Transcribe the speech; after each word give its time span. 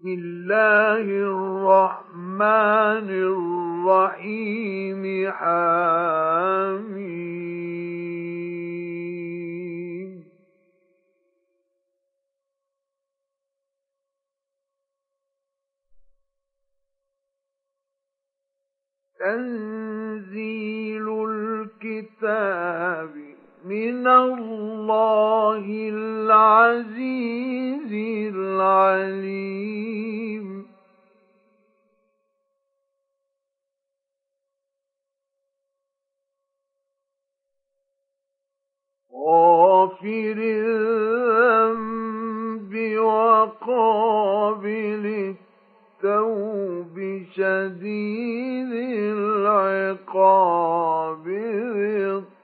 بسم 0.00 0.08
الله 0.08 1.04
الرحمن 1.04 3.08
الرحيم 3.84 5.32
حميم 5.32 7.00
تنزيل 19.80 21.08
الكتاب 21.30 23.29
من 23.64 24.06
الله 24.06 25.64
العزيز 25.94 27.12
العليم. 28.34 29.70
غافر 39.14 40.36
الذنب 40.38 41.92
وقابل 42.98 44.24
التوب 46.04 46.96
شديد 47.34 48.72
العقاب 49.16 50.20
ذي 51.28 52.39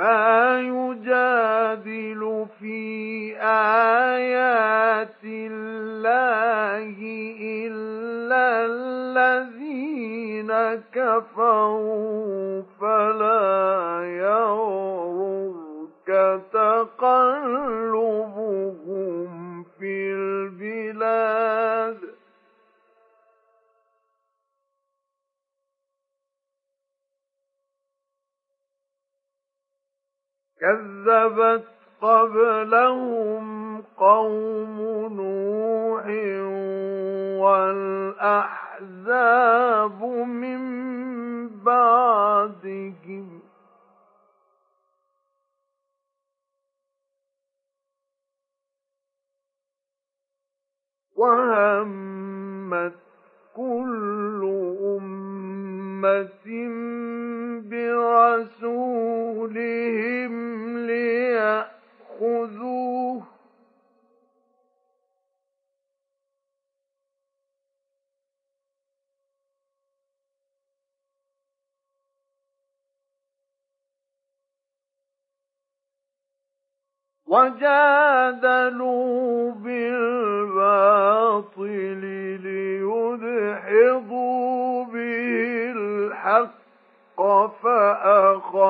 ما 0.00 0.60
يجادل 0.60 2.46
في 2.60 3.36
آيات 4.16 5.24
الله 5.24 6.96
إلا 7.66 8.44
الذين 8.72 10.50
كفروا 10.92 12.62
فلا 12.80 14.04
يغرك 14.24 16.08
تقلبهم 16.52 18.10
في 19.78 20.12
البلاد. 20.12 21.98
كذبت 30.60 31.64
قبلهم 32.02 33.82
قوم 33.82 34.78
نوح 35.12 36.06
والأحزاب 38.20 38.70
من 40.26 40.60
بعدهم. 41.48 43.40
وهمت 51.16 52.94
كل 53.56 54.42
أمة 54.84 56.46
برسولهم 57.70 59.20
ليأخذوه 62.20 63.22
وجادلوا 78.20 79.52
بالباطل 79.52 80.40
ليدحضوا 82.42 84.04
به 84.84 85.72
الحق 85.76 86.50
فأخذتهم 87.62 88.60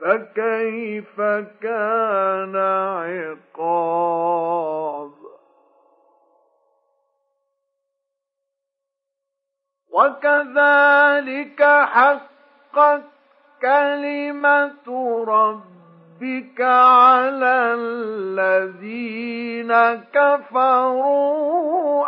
فكيف 0.00 1.20
كان 1.60 2.56
عقاب؟ 3.46 4.38
وكذلك 9.98 11.62
حقت 11.62 13.02
كلمة 13.62 14.88
ربك 15.28 16.60
على 16.60 17.74
الذين 17.78 19.72
كفروا 20.12 22.06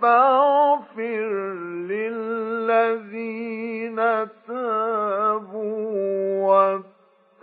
فاغفر 0.01 1.29
الذين 2.11 3.99
تابوا 4.47 5.79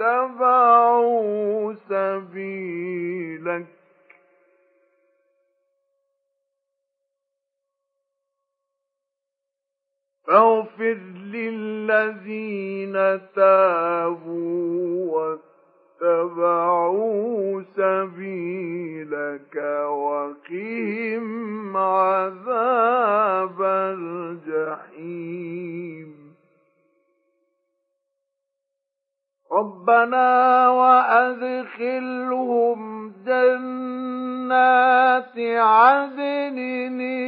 واتبعوا 0.01 1.75
سبيلك. 1.89 3.76
فاغفر 10.27 10.99
للذين 11.33 12.97
تابوا 13.37 15.39
واتبعوا 16.03 17.63
سبيلك 17.77 19.57
وقهم 19.89 21.77
عذاب 21.77 23.63
الجحيم. 24.73 25.57
ربنا 29.53 30.69
وأدخلهم 30.69 32.79
جنات 33.27 35.39
عدن 35.39 36.59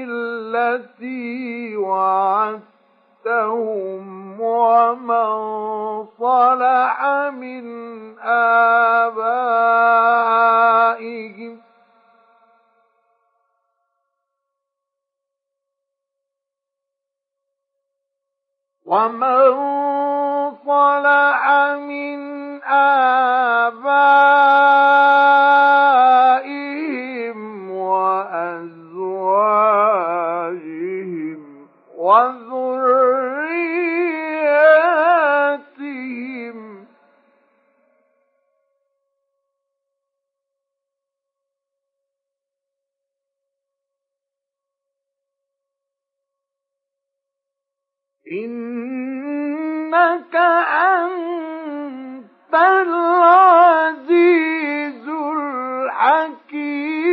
التي 0.09 1.77
وعدت 1.77 2.78
وعدتهم 3.29 4.41
ومن 4.41 6.07
صلح 6.19 7.05
من 7.31 7.65
آبائهم 8.19 9.29
ومن 18.87 19.55
صلح 20.65 21.49
من 21.77 22.19
آبائهم 22.65 23.99
إنك 48.33 50.37
أنت 50.37 52.55
العزيز 52.55 53.49
الحكيم. 55.09 57.09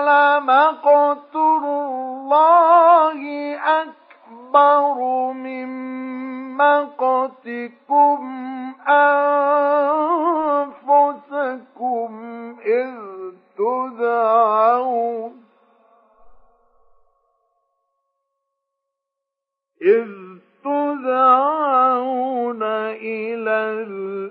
لمقت 0.00 1.36
الله 1.36 3.20
أكبر 3.56 4.96
من 5.32 5.68
مقتكم 6.56 8.18
أنفسكم 11.28 12.10
إذ 12.66 12.94
تدعون 13.58 15.32
إذ 19.82 20.27
تدعون 20.64 22.62
إلى 22.62 23.58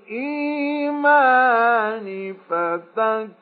الإيمان 0.07 2.07
فتكفرون. 2.49 3.37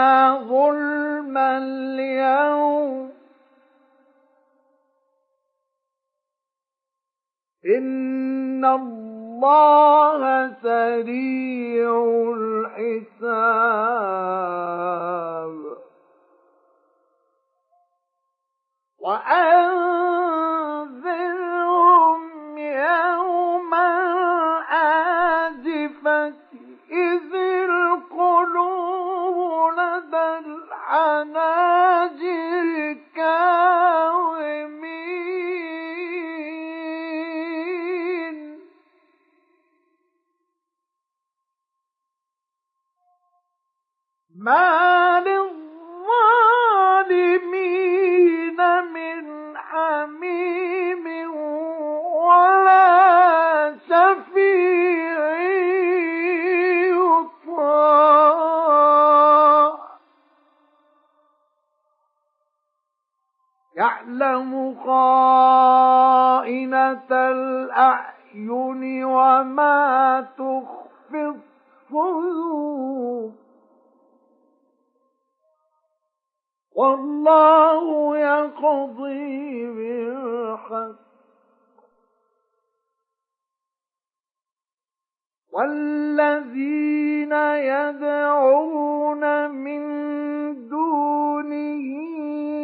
ظلما 0.03 1.33
ظلم 1.33 1.37
اليوم 1.37 3.11
إن 7.65 8.65
الله 8.65 10.53
سريع 10.61 11.89
الحساب 12.37 13.23
وأن 18.99 20.52
وعناجر 30.93 32.63
ما 44.35 44.82
خائنة 64.85 66.71
الأعين 67.11 69.03
وما 69.03 70.21
تخفي 70.37 71.33
الصدور 71.91 73.31
والله 76.75 78.17
يقضي 78.17 79.65
بالحق 79.67 81.03
والذين 85.53 87.31
يدعون 87.71 89.23
من 89.51 89.81
دونه 90.69 92.12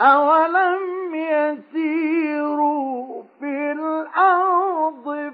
أولم 0.00 1.14
يسيروا 1.14 3.22
في 3.40 3.72
الأرض 3.72 5.30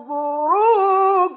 فينظروا 0.00 1.28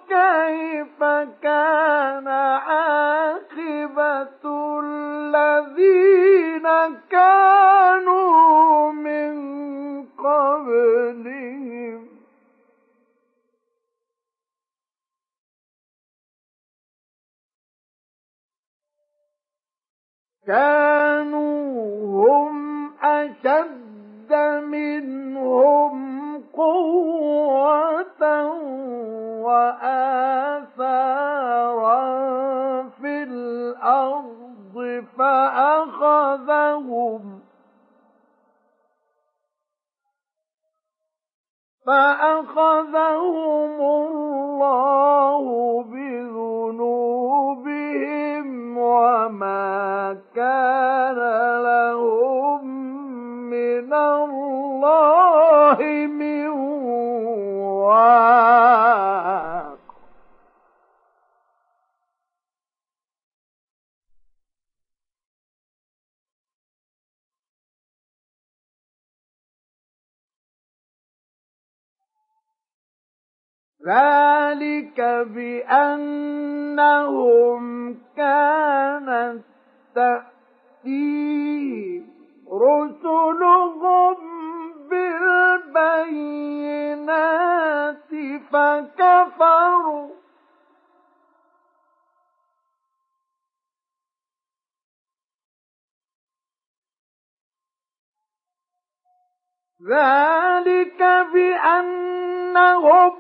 ذلك 99.89 101.01
بأنهم 101.33 103.11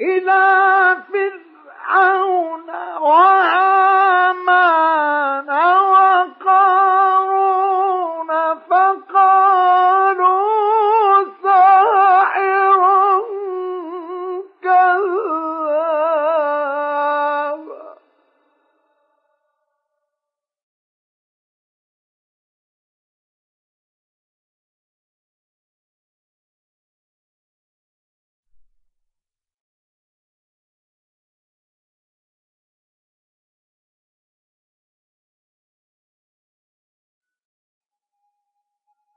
إلى 0.00 0.44
فرعون 1.08 2.68
وهامان 3.00 3.77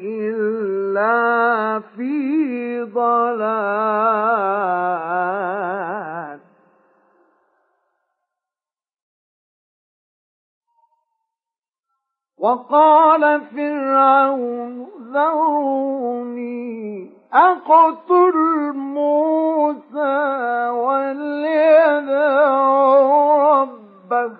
إلا 0.01 1.81
في 1.97 2.83
ضلال. 2.83 4.23
وقال 12.43 13.41
فرعون 13.41 14.89
ذروني 15.13 17.11
أقتل 17.33 18.73
موسى 18.75 20.69
وليدع 20.71 22.23
ربه. 23.63 24.33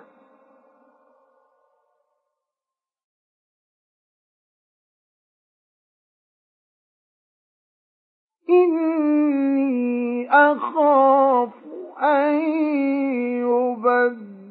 إني 8.49 10.29
أخاف 10.31 11.49
أن 12.03 12.33
يبدل 13.39 14.42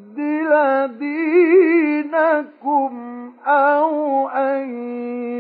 دينكم 0.87 2.93
أو 3.47 4.29
أن 4.29 4.69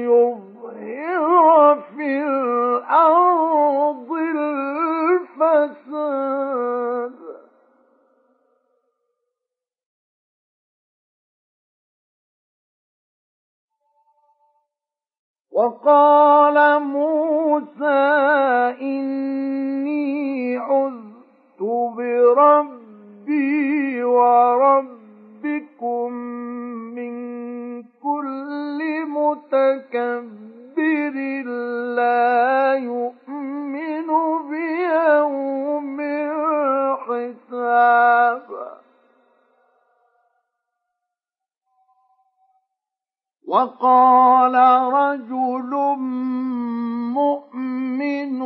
يظهر 0.04 1.80
في 1.96 2.22
الأرض 2.22 4.12
الفساد. 5.40 7.12
وقال 15.52 16.82
موسى 16.82 18.00
إني 18.80 20.56
عذت 20.56 21.60
ربي 23.28 24.02
وربكم 24.04 25.12
من 26.94 27.12
كل 27.82 29.06
متكبر 29.06 30.72
لا 31.96 32.74
يؤمن 32.74 34.06
بيوم 34.50 36.00
الحساب 37.10 38.46
وقال 43.52 44.54
رجل 44.92 45.72
مؤمن 47.12 48.38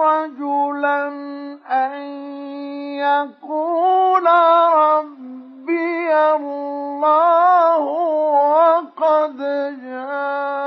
رجلا 0.02 1.08
أن 1.72 2.02
يقول 2.96 4.26
ربي 4.76 6.14
الله 6.36 7.80
وقد 7.80 9.38
جاءكم 9.84 10.61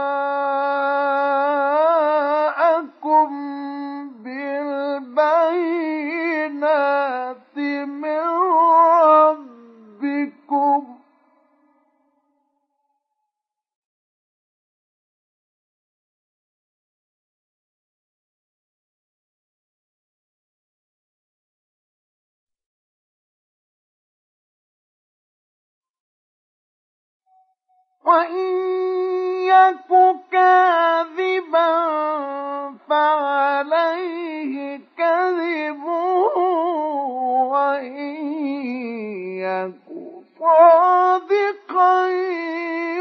وإن 28.14 28.46
يك 29.42 29.90
كاذبا 30.32 31.70
فعليه 32.88 34.80
كذبه 34.98 36.36
وإن 37.50 38.16
يك 39.42 39.74
صادقا 40.40 42.06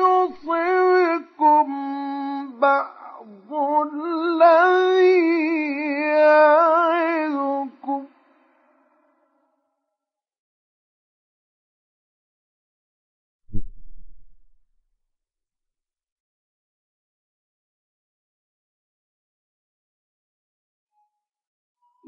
يصبكم 0.02 1.68
بعض 2.60 3.52
الذي 3.94 5.44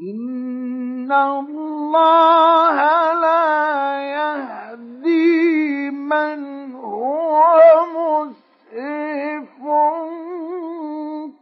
إن 0.06 1.12
الله 1.12 2.78
لا 3.14 3.46
يهدي 4.18 5.90
من 5.90 6.40
هو 6.76 7.62
مسرف 7.96 9.62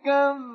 كذاب. 0.06 0.54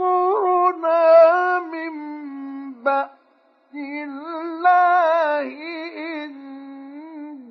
ينصرنا 0.01 1.59
من 1.61 1.93
بأس 2.83 3.75
الله 3.75 5.47
إن 5.97 6.31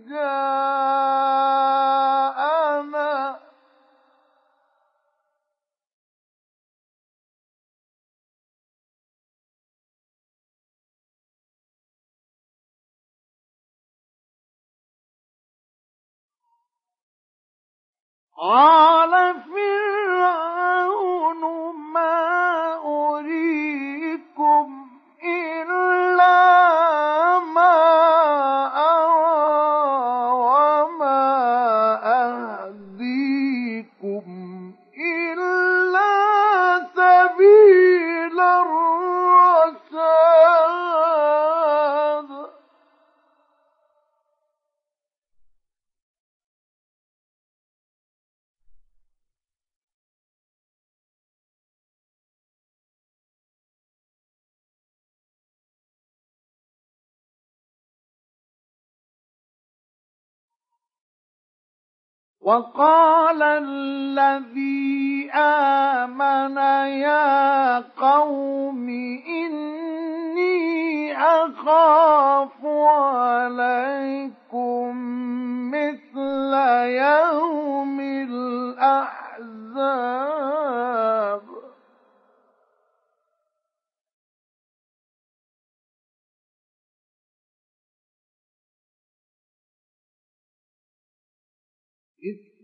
جاءنا 0.10 1.19
قال 18.40 19.12
فرعون 19.34 19.79
وقال 62.50 63.42
الذي 63.44 65.30
آمن 65.34 66.58
يا 67.06 67.78
قوم 67.78 68.90
إني 69.30 71.14
أخاف 71.18 72.66
عليكم 72.66 74.30
مثل 75.72 76.54
يوم 77.06 78.00
الأحزاب. 78.30 79.50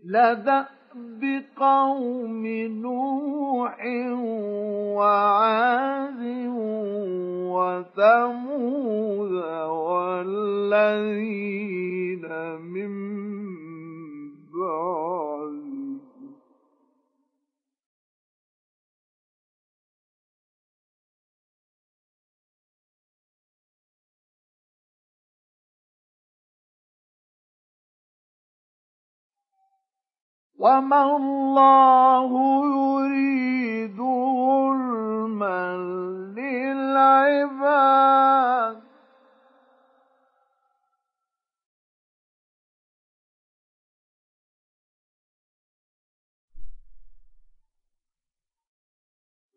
مثل 0.06 0.42
دأب 0.44 1.42
قوم 1.56 2.46
نوح 2.82 3.86
وعاد 4.96 6.22
وثمود 7.50 9.32
والذين 9.66 11.06
من 12.58 12.92
بعدهم 14.54 15.65
وما 30.66 31.02
الله 31.16 32.30
يريد 32.66 33.96
ظلما 33.96 35.76
للعباد 36.36 37.96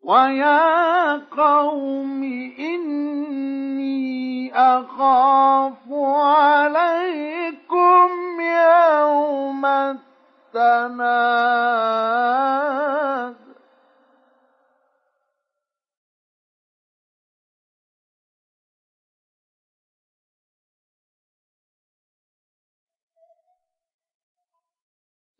ويا 0.02 1.16
قوم 1.16 2.22
إني 2.58 4.52
أخاف 4.54 5.78
عليكم 6.22 8.10
يوم 8.40 9.66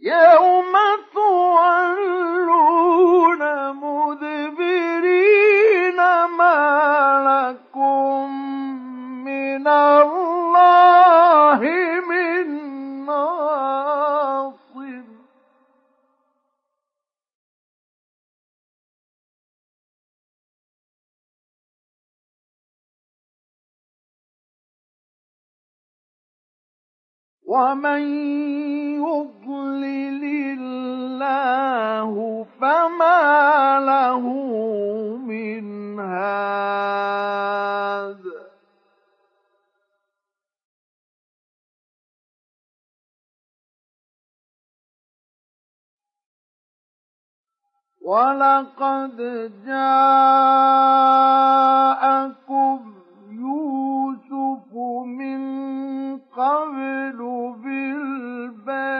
يوم 0.00 0.74
تولون 1.14 2.62
مدبرين 3.76 5.16
ما 6.38 6.56
لكم 7.28 8.30
من 9.24 9.68
الله 9.68 10.59
ومن 27.50 28.02
يضلل 29.02 30.22
الله 30.58 32.12
فما 32.60 33.80
له 33.80 34.24
من 35.18 35.98
هاد 36.00 37.10
ولقد 48.00 49.16
جاءكم 49.66 50.70
يوسف 53.30 53.89
من 55.04 55.40
قبل 56.18 57.18
بالبينات 57.64 58.90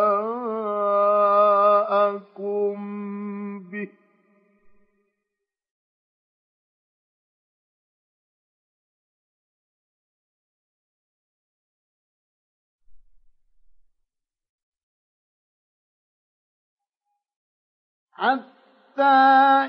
حتى 18.18 19.02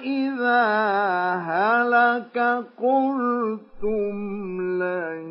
إذا 0.03 0.65
هلك 1.35 2.37
قلتم 2.77 4.15
لن 4.83 5.23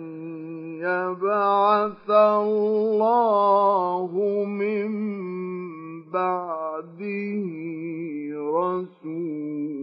يبعث 0.80 2.10
الله 2.10 4.10
من 4.44 4.90
بعده 6.12 7.44
رسولا 8.38 9.77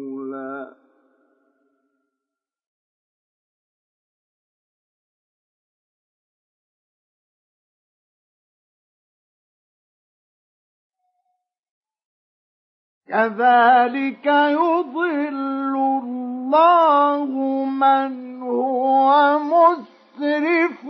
كذلك 13.08 14.26
يضل 14.26 15.76
الله 16.04 17.26
من 17.66 18.42
هو 18.42 19.40
مسرف 19.40 20.86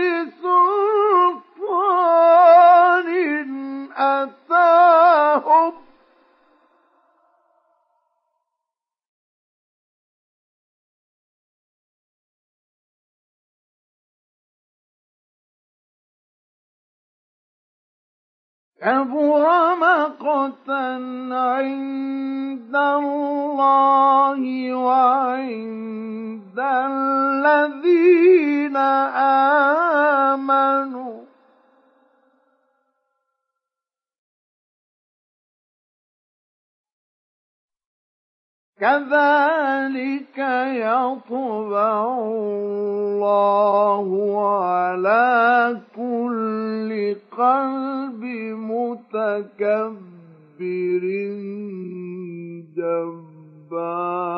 كبر 18.83 19.45
مقتا 19.75 20.85
عند 21.31 22.75
الله 22.75 24.41
وعند 24.73 26.59
الذين 26.59 27.17
آمنوا. 30.37 31.32
كذلك 38.79 40.37
يطبع 40.75 42.17
الله 42.17 44.07
على 44.55 45.81
كل 45.95 47.15
قلب 47.37 48.23
متكبر 48.73 50.03
جبار. 53.63 54.33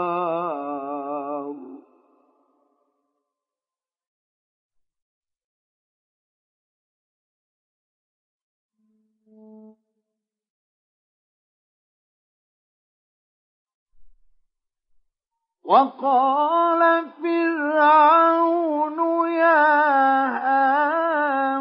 وقال 15.66 17.06
فرعون 17.24 19.00
يا 19.30 19.66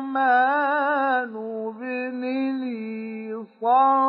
هامان 0.04 1.32
ابن 1.68 2.20
لي 2.60 3.44
صرحا 3.60 4.03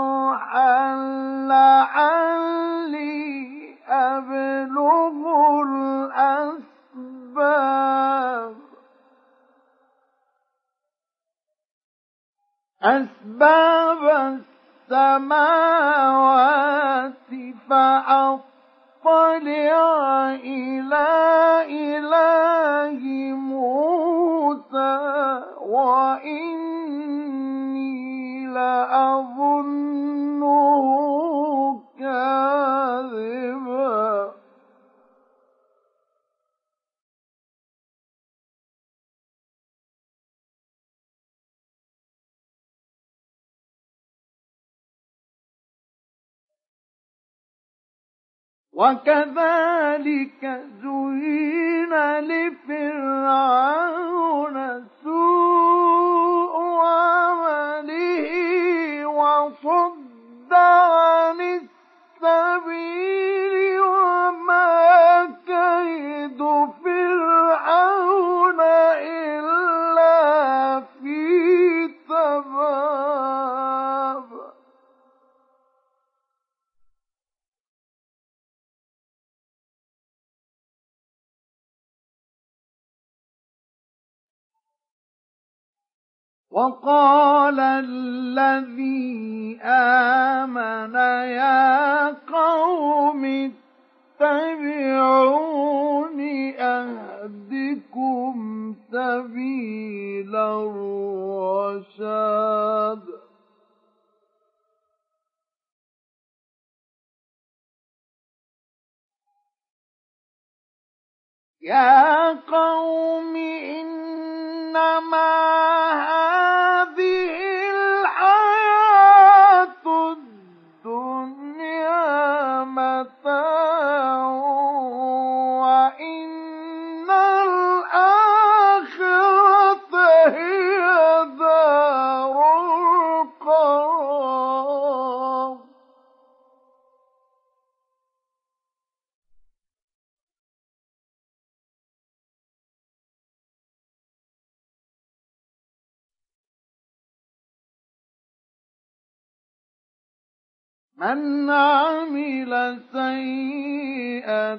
من 150.97 151.49
عمل 151.49 152.79
سيئة 152.91 154.55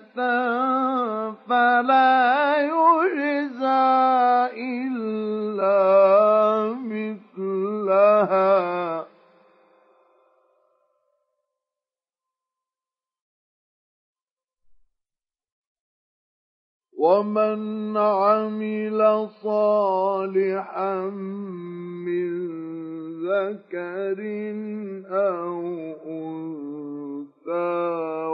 فلا 1.49 2.57
يجزى 2.61 3.97
إلا 4.53 5.77
مثلها. 6.75 8.27
ومن 16.99 17.97
عمل 17.97 19.29
صالحا 19.43 21.11
من 22.07 22.86
ذكر 23.27 24.21
أو 25.11 25.61
أنثى 26.07 27.77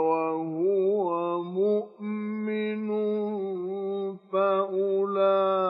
وهو 0.09 1.07
مؤمن 1.43 2.89
فأولئك 4.31 5.63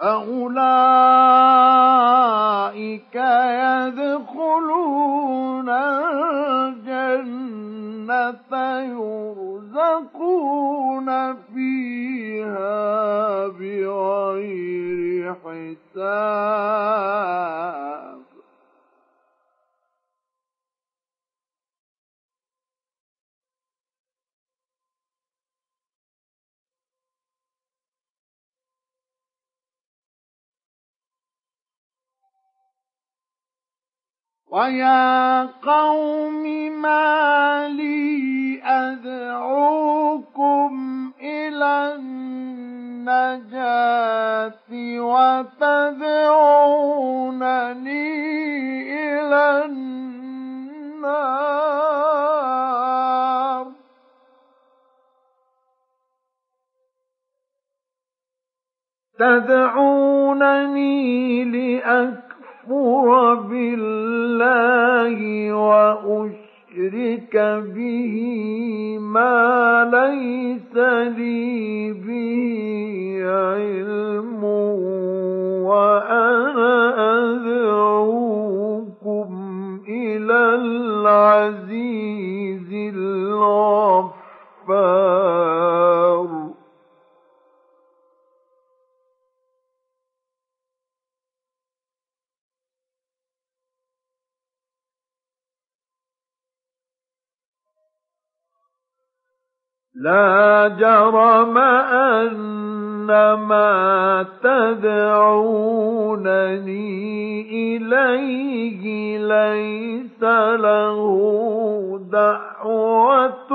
فأولئك 0.00 0.60
يدخلون 3.94 5.68
الجنة 6.48 7.20
يرزقون 9.70 11.08
فيها 11.34 13.46
بغير 13.46 15.34
حساب. 15.44 16.90
ويا 34.50 35.42
قوم 35.42 36.42
ما 36.82 37.68
لي 37.68 38.60
أدعوكم 38.64 39.92
إلى 41.22 41.94
النجاة 41.94 43.30
وتدعونني 44.98 46.00
إلى 48.92 49.64
النار. 49.64 50.10
تدعونني 59.18 60.60
لأكفر 62.70 63.34
بالله 63.34 65.18
وأشرك 65.54 67.34
به 67.74 68.14
ما 69.00 69.90
ليس 69.92 70.76
لي 71.18 71.92
به 71.92 73.22
علم 73.26 74.44
وأنا 75.64 76.74
أدعوكم 77.34 78.40
إلى 79.88 80.54
العزيز 80.54 81.90
الغفار. 82.94 84.20
لا 100.00 100.68
جرم 100.80 101.58
أن 101.58 103.06
ما 103.32 104.26
تدعونني 104.42 105.00
إليه 107.76 109.18
ليس 109.18 110.22
له 110.60 111.00
دعوة 112.12 113.50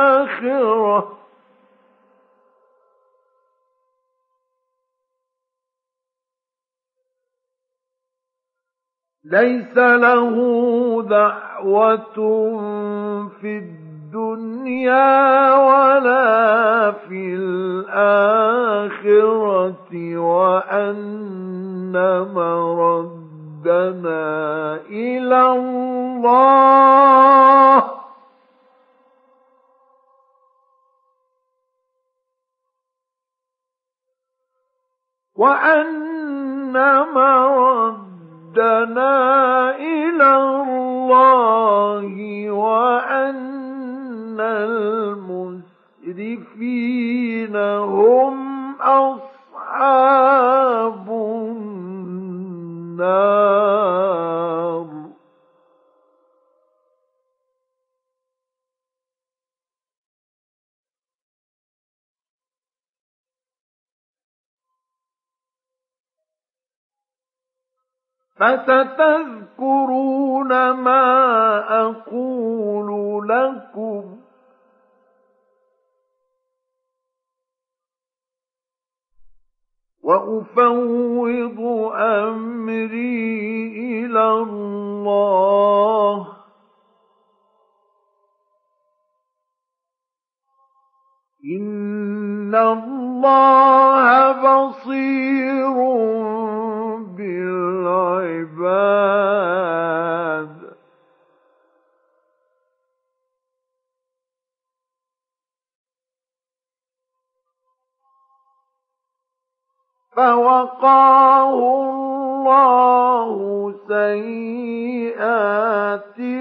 ليس 9.32 9.78
له 9.78 10.36
دعوة 11.10 12.18
في 13.42 13.58
الدنيا 13.58 15.54
ولا 15.56 16.92
في 16.92 17.36
الآخرة 17.36 18.58
وأن 20.18 21.94
مردنا 22.34 24.20
إلى 24.90 25.42
الله. 25.52 25.90
الله 26.20 28.00
وأن 35.36 36.74
مردنا 37.14 38.09
إلى 38.58 40.38
الله 40.38 42.12
وأن 42.52 44.40
المسرفين 46.10 47.56
هم 47.56 48.36
أصحاب 48.82 50.30
النار. 53.00 53.79
فستذكرون 68.40 70.02
ما 70.72 71.04
أقول 71.82 72.90
لكم. 73.30 74.20
وأفوض 80.04 81.60
أمري 81.96 83.68
إلى 84.06 84.32
الله. 84.32 85.20
إن 91.46 92.56
الله 92.56 94.32
بصير 94.32 95.78
بالعباد. 97.20 98.80
فوقاه 110.16 111.54
الله 111.54 113.30
سيئات 113.88 115.00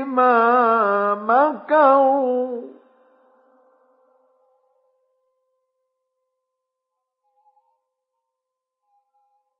ما 0.06 1.14
مكروا. 1.14 2.77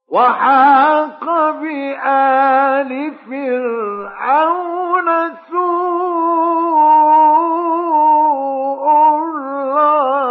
وحاق 0.09 1.25
بآل 1.51 3.15
فرعون 3.29 5.09
سوء 5.51 6.79
العذاب. 9.75 10.29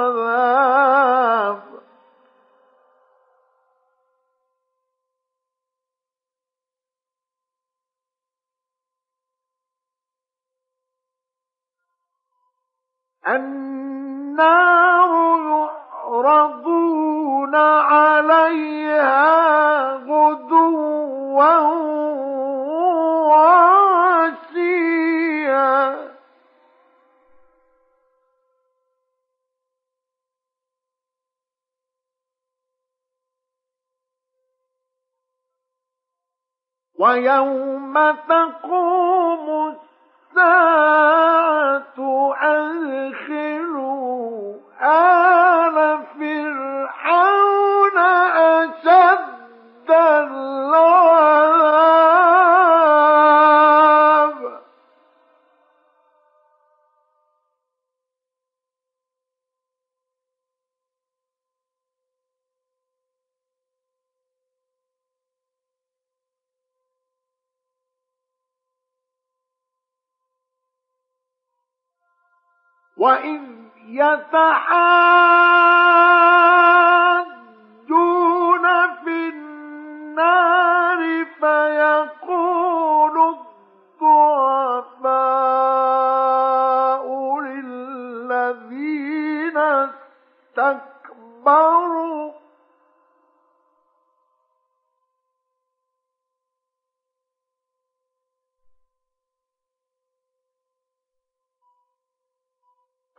النار 13.27 14.77
يعرضون 16.07 17.55
عليها 17.55 19.46
ويوم 36.99 37.93
تقوم 38.11 39.75
الساعة 40.35 41.97
أدخلوا 42.41 43.87
آل 44.81 45.96
وإذ 72.97 73.41
يتحاجون 73.87 74.67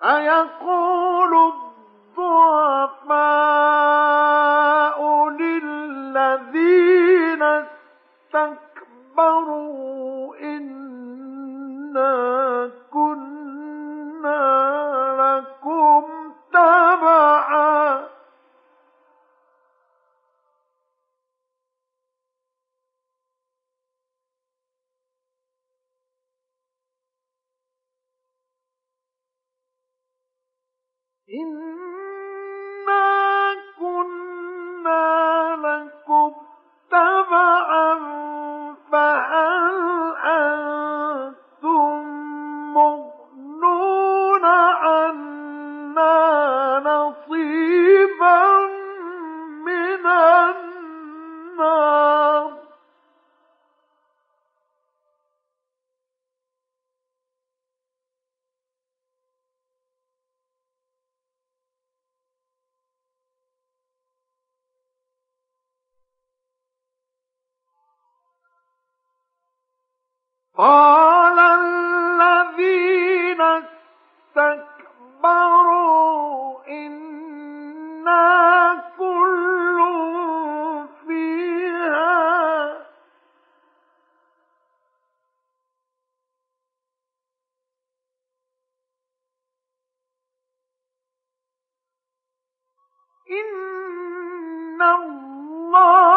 أيقول 0.08 1.32
الضعفاء 1.34 2.67
إن 93.30 94.82
الله 94.82 96.07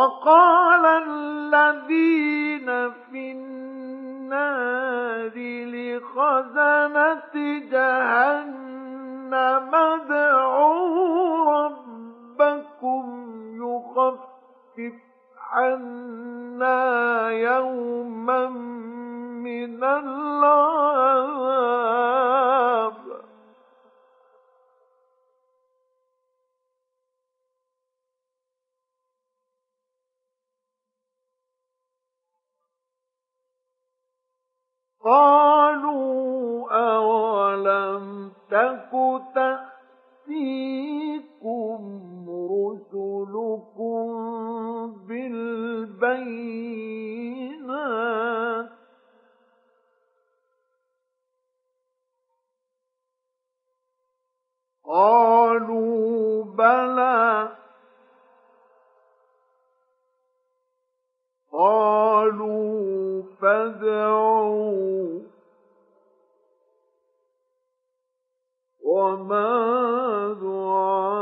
وقال 0.00 0.84
الذين 0.86 2.68
في 2.90 3.32
النار 3.32 5.32
لخزنة 5.74 7.34
جهنم 7.72 9.34
ادعوا 9.74 11.52
ربكم 11.52 13.02
يخفف 13.62 14.96
عنا 15.52 16.80
يوما 17.30 18.48
من 19.44 19.84
العذاب. 19.84 21.40
قالوا 35.04 36.70
أولم 36.70 38.32
تك 38.50 38.90
تأتيكم 39.34 41.00
رسلكم 42.30 44.06
بالبينات 45.08 46.40
قالوا 54.84 56.44
بلى 56.44 57.48
قالوا 61.52 63.22
فادعوا 63.40 65.20
وما 68.84 70.36
دعاء 70.42 71.20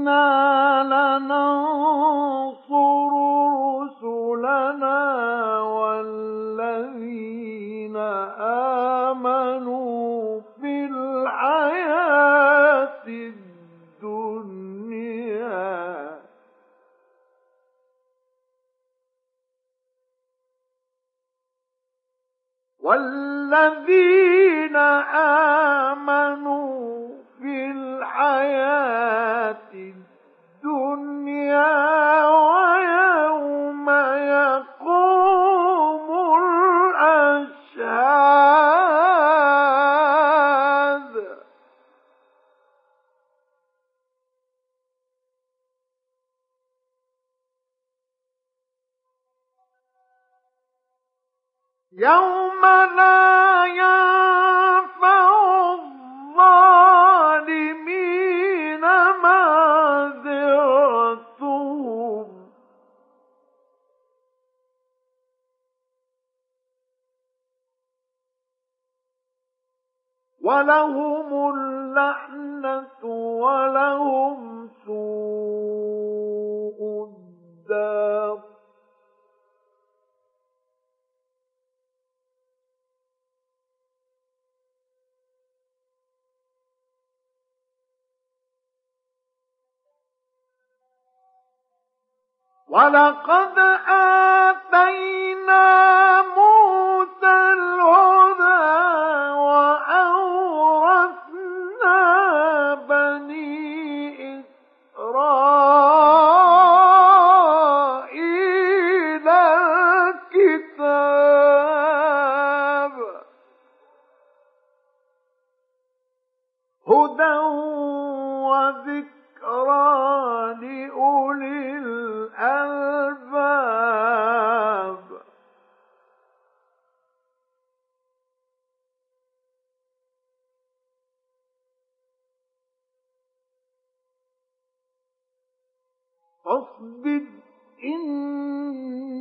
إنا 0.07 1.19
لننصر 1.27 2.77
رسلنا 3.83 5.01
والذين 5.61 7.17
آمنوا 7.97 8.66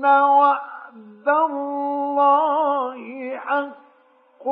إن 0.05 0.21
وعد 0.21 1.27
الله 1.27 2.97
حق 3.37 4.47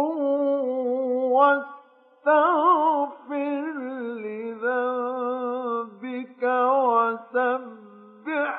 واستغفر 2.26 3.34
لذنبك 4.24 5.34
وسبح 6.84 8.56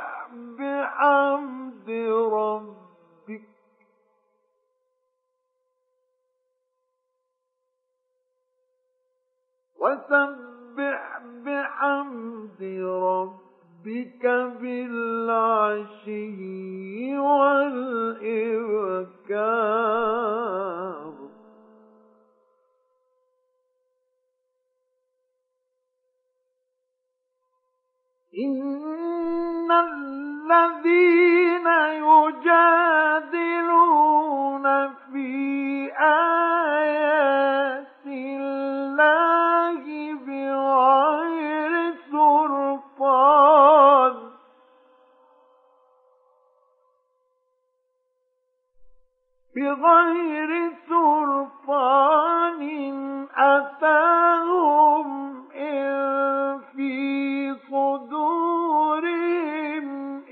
بحمد 0.59 1.90
ربك 2.32 3.49
وسبح 9.78 11.18
بحمد 11.45 12.62
ربك 13.03 13.43
ربك 13.85 14.24
بالعشي 14.61 16.09
والإبكار. 17.18 17.85
إن 28.39 29.72
الذين 29.72 31.66
يجادلون 32.03 33.05
في 35.12 35.30
آه 36.01 36.43
بغير 49.75 50.72
سلطان 50.89 52.62
أتاهم 53.37 55.09
إن 55.55 56.61
في 56.77 57.55
صدورهم 57.70 59.07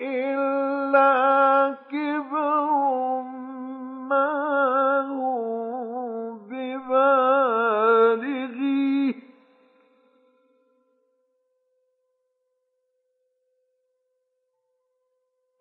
إلا 0.01 1.13
كبر 1.91 3.23
ما 4.09 4.31
هم 5.11 6.39
ببالغيه. 6.49 7.83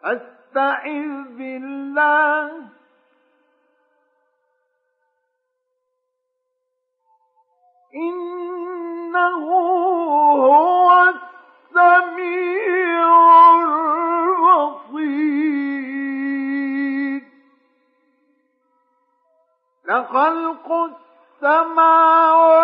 أستعذ 0.03 1.23
بالله 1.37 2.60
إنه 7.95 9.47
هو 10.35 11.13
السميع 11.71 13.07
البصير. 14.91 15.51
لخلق 19.85 20.67
السماوات 21.41 22.61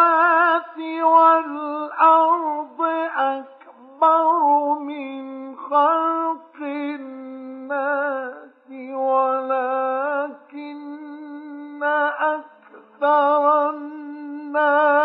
والأرض 1.01 2.81
أكبر 3.17 4.73
من 4.79 5.55
خلق 5.57 6.55
الناس 6.61 8.17
ولكن 8.93 10.17
أكثر 11.83 13.69
الناس 13.69 13.96
لا 14.57 14.97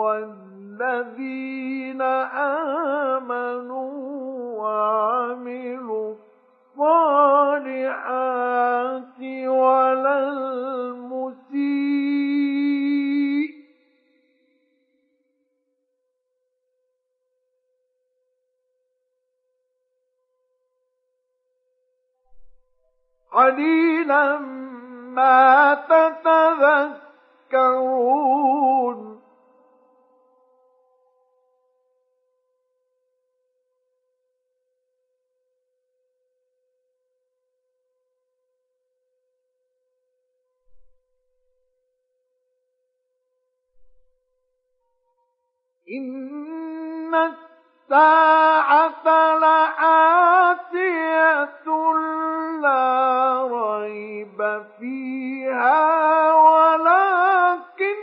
والذين 0.00 2.02
آمنوا 3.22 4.29
وعملوا 4.60 6.14
الصالحات 6.76 7.60
ولا 9.46 10.18
المسيء. 10.28 11.60
قليلا 23.32 24.38
ما 25.16 25.74
تتذكرون. 27.50 29.20
إن 45.90 47.14
الساعة 47.14 49.06
لآتية 49.38 50.70
لا 52.62 53.48
ريب 53.52 54.62
فيها 54.78 55.82
ولكن 56.34 58.00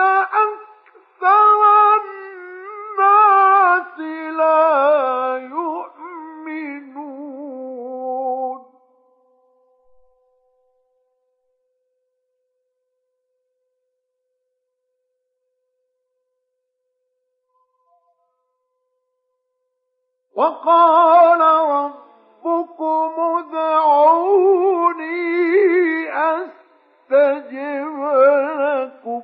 أكثر 0.00 1.60
الناس 2.00 3.98
لا 4.36 5.25
وقال 20.36 21.40
ربكم 21.70 23.12
ادعوني 23.38 25.06
أستجب 26.12 27.96
لكم. 28.58 29.22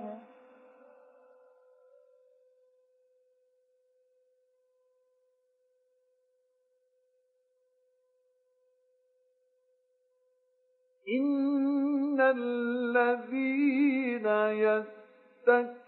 إن 11.09 12.21
الذين 12.21 14.27
يستكبرون 15.47 15.82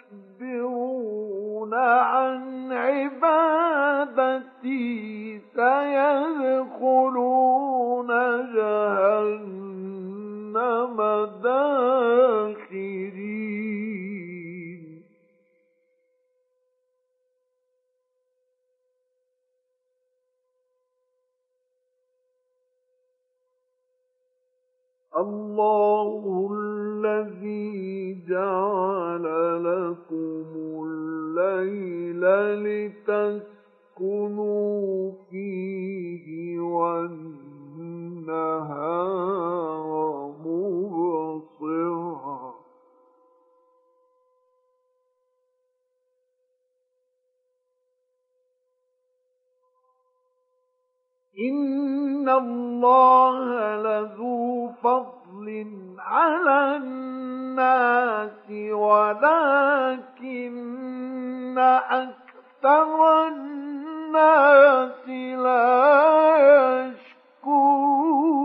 عن 1.74 2.72
عبادتي 2.72 4.14
سيدخلون 5.54 6.90
جهنم 8.54 9.76
داخرين. 11.42 13.04
الله 25.16 26.50
الذي 26.52 28.24
جعل 28.28 28.93
لتسكنوا 33.96 35.12
فيه 35.30 36.60
والنهار 36.60 37.44
مبصرا. 40.44 42.54
إن 51.38 52.28
الله 52.28 53.76
لذو 53.76 54.68
فضل 54.82 55.66
على 55.98 56.76
الناس 56.76 58.50
ولكن 58.70 60.54
أكثر 62.64 63.26
الناس 63.28 65.08
لا 65.38 66.88
يشكرون 67.44 68.44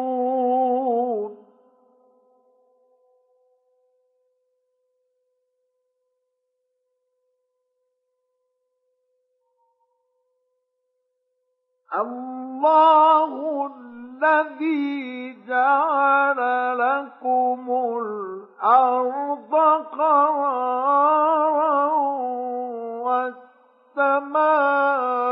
الله 11.95 13.31
الذي 14.23 15.37
جعل 15.49 16.41
لكم 16.79 17.65
الأرض 18.03 19.55
قرارا 19.93 21.41
والسماء 23.97 25.30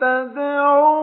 تدعون 0.00 1.01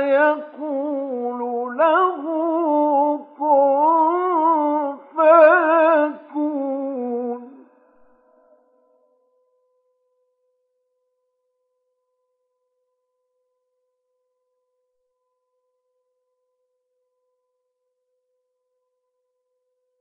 يقول 0.00 1.76
له 1.78 2.22
كن 3.38 4.96
فيكون. 5.16 6.48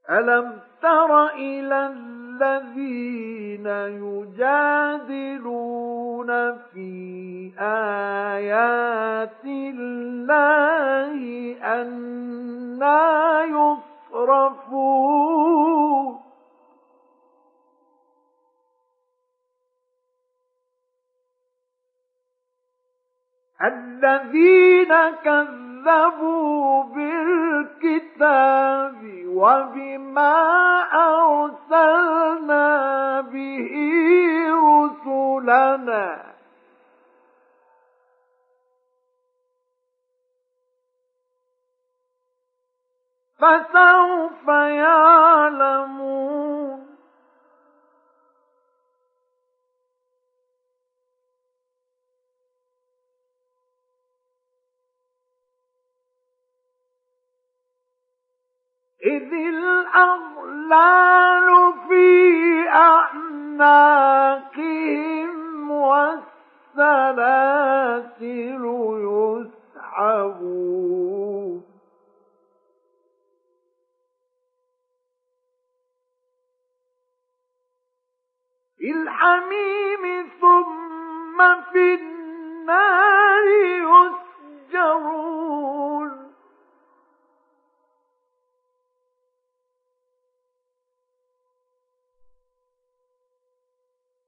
ألم 0.10 0.60
تر 0.82 1.28
إلى 1.28 1.88
الذين 2.42 3.68
يجادلون 4.38 6.30
في 6.74 6.92
آيات 7.60 9.46
الله 9.46 11.18
أنا 11.64 13.44
يصرفون. 13.44 14.68
الذين 23.62 24.94
كذبوا 25.24 25.67
بالكتاب 26.94 28.98
وبما 29.28 30.36
أرسلنا 30.94 32.68
به 33.22 33.74
رسلنا. 34.54 36.24
فسوف 43.40 44.48
يعلمون. 44.48 46.77
إذ 59.08 59.34
الأغلال 59.34 60.98
في 61.90 62.06
أعناقهم 62.70 63.18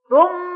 ثم 0.10 0.49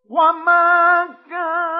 وما 0.09 1.05
كان 1.29 1.76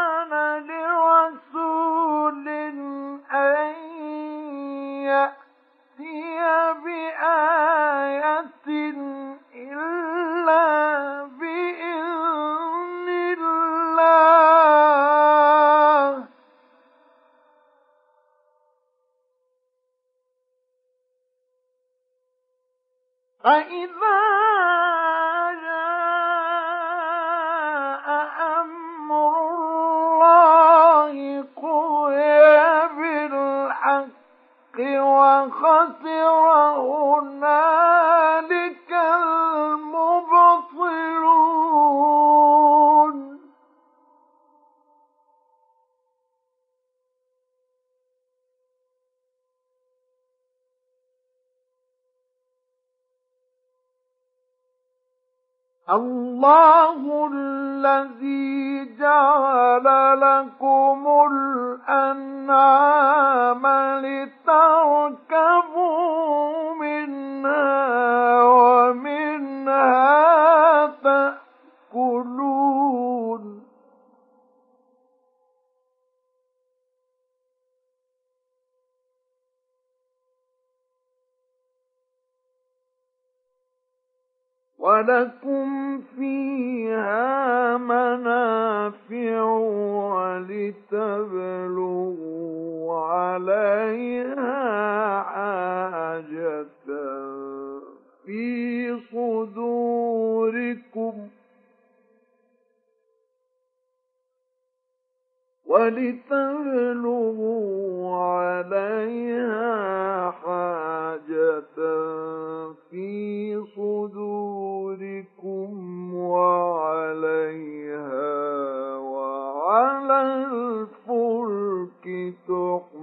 الفلك 120.21 122.05
تحب 122.47 122.96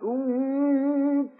تنكرون 0.00 1.32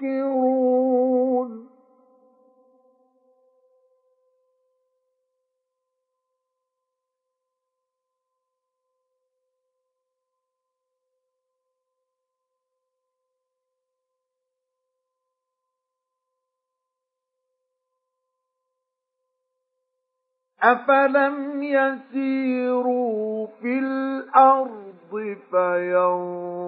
أفلم 20.63 21.63
يسيروا 21.63 23.47
في 23.63 23.79
الأرض 23.79 24.93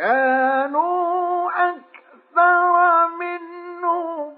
كانوا 0.02 1.50
أكثر 1.70 3.06
منهم 3.08 4.36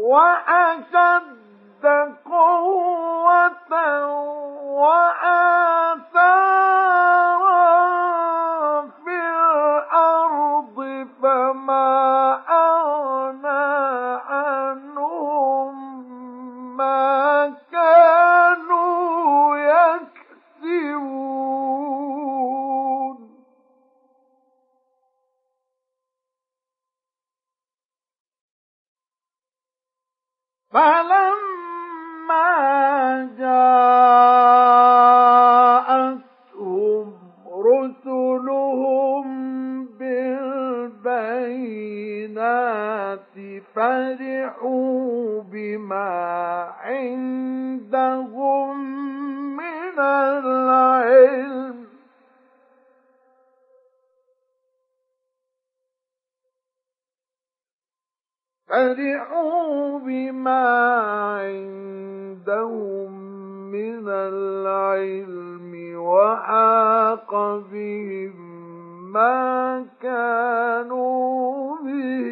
وأشد 0.00 1.86
قوة 2.24 3.72
وآثار 4.76 6.65
جاءتهم 36.76 37.26
رسلهم 37.46 39.26
بالبينات 39.86 41.16
فرحوا 43.74 45.42
بما 45.42 46.12
عندهم 46.80 48.36
من 49.56 49.98
العلم. 49.98 51.86
فرحوا 58.68 59.98
بما 59.98 60.66
عندهم 61.40 63.25
من 63.72 64.08
العلم 64.08 65.72
وحاق 66.00 67.30
بهم 67.72 68.36
ما 69.12 69.86
كانوا 70.02 71.76
به 71.84 72.26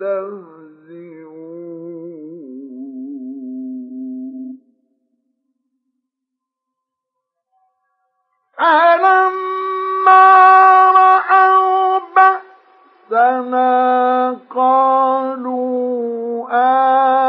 يستهزئون. 0.00 0.68
فلما 8.58 10.26
رأوا 10.90 11.98
بأسنا 13.10 13.68
قالوا 14.50 15.68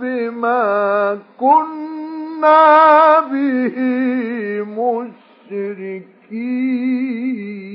بما 0.00 1.18
كنا 1.40 3.20
به 3.20 3.76
مشركين. 6.32 7.71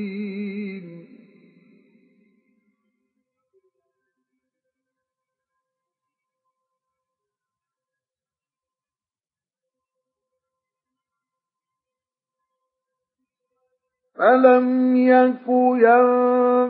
فلم 14.18 14.96
يك 14.96 15.48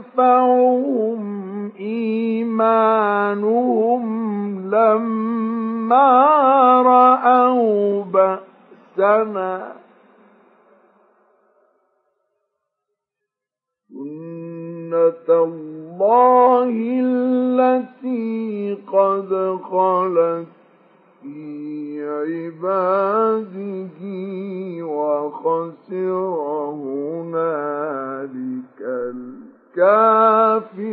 ينفعهم 0.07 1.71
إيمانهم 1.79 4.03
لما 4.69 6.11
رأوا 6.81 8.03
بأسنا 8.03 9.77
سنة 14.87 15.29
الله 15.29 16.69
التي 17.03 18.77
قد 18.93 19.31
خلت 19.71 20.47
في 21.27 22.03
عباده 22.03 23.99
وخسر 24.85 26.23
هنالك 26.83 28.79
الكافرون. 29.75 30.87